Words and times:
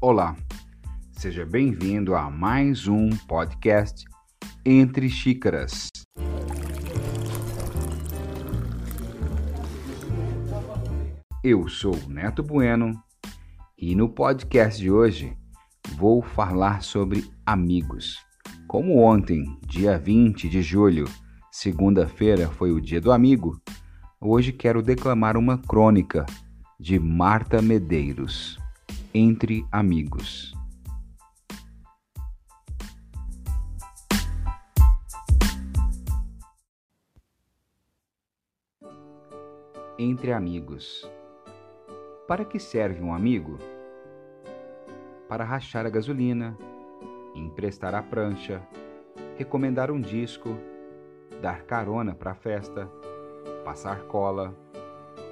Olá, 0.00 0.36
seja 1.10 1.44
bem-vindo 1.44 2.14
a 2.14 2.30
mais 2.30 2.86
um 2.86 3.10
podcast 3.26 4.04
Entre 4.64 5.10
Xícaras. 5.10 5.88
Eu 11.42 11.66
sou 11.68 11.96
Neto 12.06 12.44
Bueno 12.44 12.92
e 13.76 13.96
no 13.96 14.08
podcast 14.08 14.80
de 14.80 14.88
hoje 14.88 15.36
vou 15.96 16.22
falar 16.22 16.84
sobre 16.84 17.28
amigos. 17.44 18.24
Como 18.68 18.98
ontem, 18.98 19.58
dia 19.66 19.98
20 19.98 20.48
de 20.48 20.62
julho, 20.62 21.06
segunda-feira, 21.50 22.46
foi 22.46 22.70
o 22.70 22.80
Dia 22.80 23.00
do 23.00 23.10
Amigo, 23.10 23.60
hoje 24.20 24.52
quero 24.52 24.80
declamar 24.80 25.36
uma 25.36 25.58
crônica 25.58 26.24
de 26.78 27.00
Marta 27.00 27.60
Medeiros 27.60 28.60
entre 29.20 29.66
amigos. 29.72 30.54
Entre 39.98 40.32
amigos. 40.32 41.10
Para 42.28 42.44
que 42.44 42.60
serve 42.60 43.02
um 43.02 43.12
amigo? 43.12 43.58
Para 45.28 45.44
rachar 45.44 45.84
a 45.84 45.90
gasolina, 45.90 46.56
emprestar 47.34 47.96
a 47.96 48.02
prancha, 48.02 48.62
recomendar 49.36 49.90
um 49.90 50.00
disco, 50.00 50.56
dar 51.42 51.64
carona 51.64 52.14
para 52.14 52.30
a 52.30 52.36
festa, 52.36 52.88
passar 53.64 54.04
cola, 54.04 54.54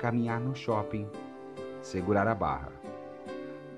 caminhar 0.01 0.41
no 0.41 0.57
shopping, 0.57 1.07
segurar 1.81 2.27
a 2.27 2.35
barra. 2.35 2.76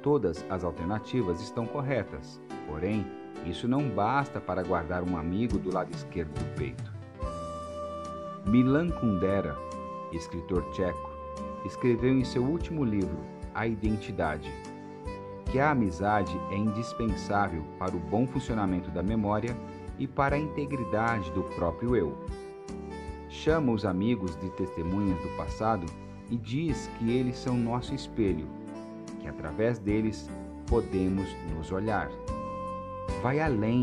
Todas 0.03 0.45
as 0.49 0.63
alternativas 0.63 1.41
estão 1.41 1.67
corretas, 1.67 2.41
porém, 2.69 3.05
isso 3.45 3.67
não 3.67 3.89
basta 3.89 4.41
para 4.41 4.63
guardar 4.63 5.03
um 5.03 5.17
amigo 5.17 5.59
do 5.59 5.75
lado 5.75 5.91
esquerdo 5.93 6.33
do 6.39 6.55
peito. 6.55 6.93
Milan 8.47 8.91
Kundera, 8.91 9.57
escritor 10.13 10.63
tcheco, 10.71 11.11
escreveu 11.65 12.13
em 12.13 12.25
seu 12.25 12.45
último 12.45 12.85
livro, 12.85 13.19
A 13.55 13.67
Identidade, 13.67 14.53
que 15.51 15.59
a 15.59 15.73
amizade 15.73 16.39
é 16.51 16.57
indispensável 16.57 17.65
para 17.79 17.97
o 17.97 18.01
bom 18.01 18.27
funcionamento 18.27 18.91
da 18.91 19.03
memória 19.03 19.57
e 19.99 20.07
para 20.07 20.37
a 20.37 20.39
integridade 20.39 21.31
do 21.33 21.43
próprio 21.43 21.97
eu. 21.97 22.17
Chama 23.29 23.73
os 23.73 23.85
amigos 23.85 24.37
de 24.37 24.49
testemunhas 24.51 25.21
do 25.21 25.37
passado 25.37 25.87
e 26.31 26.37
diz 26.37 26.89
que 26.99 27.11
eles 27.11 27.37
são 27.37 27.57
nosso 27.57 27.95
espelho 27.95 28.58
que 29.29 29.31
através 29.31 29.79
deles 29.79 30.29
podemos 30.67 31.29
nos 31.55 31.71
olhar. 31.71 32.11
Vai 33.23 33.41
além, 33.41 33.83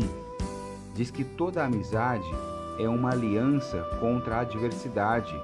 diz 0.94 1.10
que 1.10 1.24
toda 1.24 1.64
amizade 1.64 2.28
é 2.78 2.88
uma 2.88 3.10
aliança 3.10 3.82
contra 4.00 4.36
a 4.36 4.40
adversidade, 4.40 5.34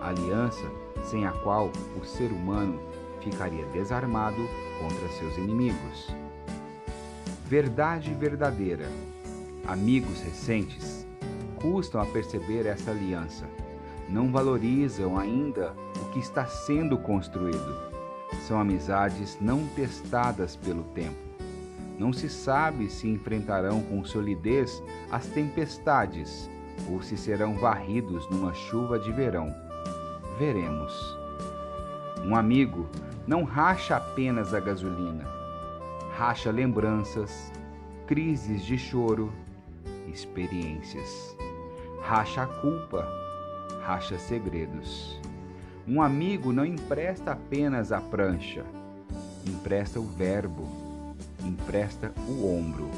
aliança 0.00 0.64
sem 1.04 1.26
a 1.26 1.32
qual 1.32 1.70
o 2.00 2.04
ser 2.04 2.30
humano 2.30 2.78
ficaria 3.20 3.64
desarmado 3.66 4.48
contra 4.80 5.08
seus 5.18 5.36
inimigos. 5.38 6.14
Verdade 7.46 8.12
verdadeira. 8.14 8.88
Amigos 9.66 10.20
recentes 10.20 11.06
custam 11.56 12.00
a 12.00 12.06
perceber 12.06 12.66
essa 12.66 12.90
aliança. 12.90 13.46
Não 14.08 14.32
valorizam 14.32 15.18
ainda 15.18 15.74
o 16.00 16.10
que 16.10 16.18
está 16.18 16.44
sendo 16.46 16.98
construído 16.98 17.91
são 18.46 18.60
amizades 18.60 19.38
não 19.40 19.66
testadas 19.68 20.56
pelo 20.56 20.82
tempo. 20.94 21.16
Não 21.98 22.12
se 22.12 22.28
sabe 22.28 22.88
se 22.88 23.08
enfrentarão 23.08 23.82
com 23.82 24.04
solidez 24.04 24.82
as 25.10 25.26
tempestades 25.26 26.50
ou 26.90 27.02
se 27.02 27.16
serão 27.16 27.54
varridos 27.54 28.28
numa 28.30 28.52
chuva 28.54 28.98
de 28.98 29.12
verão. 29.12 29.54
Veremos. 30.38 31.16
Um 32.24 32.34
amigo 32.34 32.88
não 33.26 33.44
racha 33.44 33.96
apenas 33.96 34.52
a 34.54 34.60
gasolina, 34.60 35.24
racha 36.16 36.50
lembranças, 36.50 37.52
crises 38.06 38.64
de 38.64 38.78
choro, 38.78 39.32
experiências. 40.12 41.36
Racha 42.00 42.42
a 42.42 42.46
culpa, 42.46 43.08
racha 43.84 44.18
segredos. 44.18 45.20
Um 45.86 46.00
amigo 46.00 46.52
não 46.52 46.64
empresta 46.64 47.32
apenas 47.32 47.90
a 47.90 48.00
prancha, 48.00 48.64
empresta 49.44 49.98
o 49.98 50.04
verbo, 50.04 50.64
empresta 51.44 52.12
o 52.28 52.56
ombro, 52.56 52.88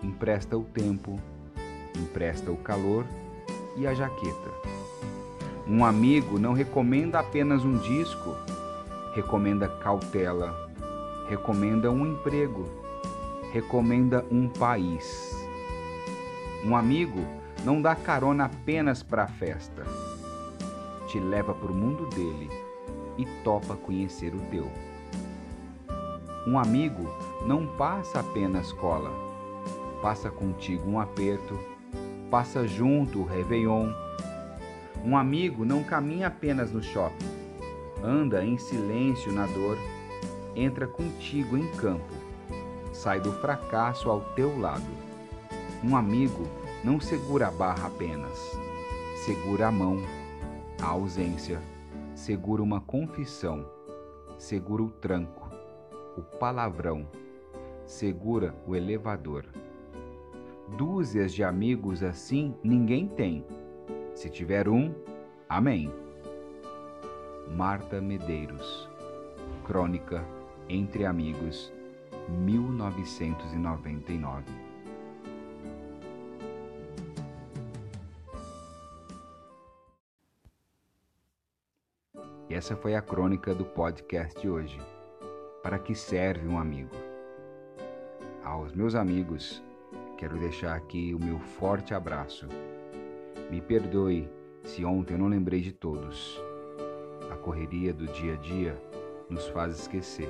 empresta 0.00 0.56
o 0.56 0.62
tempo, 0.62 1.18
empresta 1.96 2.52
o 2.52 2.56
calor 2.56 3.04
e 3.76 3.84
a 3.84 3.92
jaqueta. 3.94 4.50
Um 5.66 5.84
amigo 5.84 6.38
não 6.38 6.52
recomenda 6.52 7.18
apenas 7.18 7.64
um 7.64 7.78
disco, 7.78 8.36
recomenda 9.12 9.66
cautela, 9.66 10.54
recomenda 11.28 11.90
um 11.90 12.06
emprego, 12.06 12.70
recomenda 13.52 14.24
um 14.30 14.48
país. 14.48 15.36
Um 16.64 16.76
amigo 16.76 17.18
não 17.64 17.82
dá 17.82 17.96
carona 17.96 18.44
apenas 18.44 19.02
para 19.02 19.24
a 19.24 19.28
festa 19.28 19.84
te 21.14 21.20
leva 21.20 21.54
para 21.54 21.70
o 21.70 21.74
mundo 21.74 22.06
dele 22.06 22.50
e 23.16 23.24
topa 23.44 23.76
conhecer 23.76 24.34
o 24.34 24.40
teu. 24.50 24.68
Um 26.44 26.58
amigo 26.58 27.08
não 27.46 27.68
passa 27.76 28.18
apenas 28.18 28.72
cola, 28.72 29.12
passa 30.02 30.28
contigo 30.28 30.90
um 30.90 30.98
aperto, 30.98 31.56
passa 32.32 32.66
junto 32.66 33.20
o 33.20 33.24
Réveillon. 33.24 33.92
Um 35.04 35.16
amigo 35.16 35.64
não 35.64 35.84
caminha 35.84 36.26
apenas 36.26 36.72
no 36.72 36.82
shopping, 36.82 37.30
anda 38.02 38.44
em 38.44 38.58
silêncio 38.58 39.32
na 39.32 39.46
dor, 39.46 39.78
entra 40.56 40.88
contigo 40.88 41.56
em 41.56 41.68
campo, 41.76 42.12
sai 42.92 43.20
do 43.20 43.32
fracasso 43.34 44.10
ao 44.10 44.20
teu 44.34 44.58
lado. 44.58 44.82
Um 45.84 45.96
amigo 45.96 46.44
não 46.82 46.98
segura 46.98 47.46
a 47.46 47.52
barra 47.52 47.86
apenas, 47.86 48.36
segura 49.24 49.68
a 49.68 49.70
mão 49.70 50.02
a 50.84 50.88
ausência 50.88 51.62
segura 52.14 52.62
uma 52.62 52.78
confissão, 52.78 53.64
segura 54.36 54.82
o 54.82 54.90
tranco, 54.90 55.50
o 56.14 56.20
palavrão, 56.20 57.08
segura 57.86 58.54
o 58.66 58.76
elevador. 58.76 59.46
Dúzias 60.76 61.32
de 61.32 61.42
amigos 61.42 62.02
assim 62.02 62.54
ninguém 62.62 63.08
tem. 63.08 63.46
Se 64.14 64.28
tiver 64.28 64.68
um, 64.68 64.94
amém. 65.48 65.90
Marta 67.56 68.02
Medeiros, 68.02 68.86
Crônica 69.64 70.22
Entre 70.68 71.06
Amigos, 71.06 71.72
1999. 72.28 74.63
E 82.48 82.54
essa 82.54 82.76
foi 82.76 82.94
a 82.94 83.00
crônica 83.00 83.54
do 83.54 83.64
podcast 83.64 84.38
de 84.38 84.50
hoje. 84.50 84.78
Para 85.62 85.78
que 85.78 85.94
serve 85.94 86.46
um 86.46 86.58
amigo? 86.58 86.94
Aos 88.44 88.74
meus 88.74 88.94
amigos, 88.94 89.62
quero 90.18 90.38
deixar 90.38 90.76
aqui 90.76 91.14
o 91.14 91.18
meu 91.18 91.38
forte 91.38 91.94
abraço. 91.94 92.46
Me 93.50 93.62
perdoe 93.62 94.28
se 94.62 94.84
ontem 94.84 95.14
eu 95.14 95.18
não 95.18 95.28
lembrei 95.28 95.62
de 95.62 95.72
todos. 95.72 96.38
A 97.32 97.36
correria 97.36 97.94
do 97.94 98.06
dia 98.08 98.34
a 98.34 98.36
dia 98.36 98.78
nos 99.30 99.48
faz 99.48 99.78
esquecer, 99.78 100.28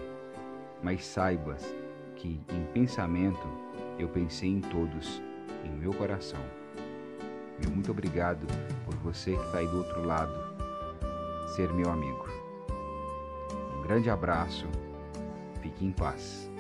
mas 0.84 1.05
saibas 1.05 1.75
que 2.14 2.40
em 2.49 2.64
pensamento 2.72 3.46
eu 3.99 4.08
pensei 4.08 4.50
em 4.50 4.60
todos, 4.60 5.20
em 5.64 5.70
meu 5.70 5.93
coração. 5.93 6.40
Meu 7.60 7.72
muito 7.72 7.90
obrigado 7.90 8.46
por 8.84 8.94
você 8.99 9.32
que 9.32 9.43
está 9.46 9.58
aí 9.58 9.67
do 9.67 9.78
outro 9.78 10.05
lado 10.05 10.54
ser 11.46 11.73
meu 11.73 11.91
amigo. 11.91 12.29
Um 13.76 13.82
grande 13.82 14.11
abraço, 14.11 14.67
fique 15.61 15.85
em 15.85 15.93
paz. 15.93 16.50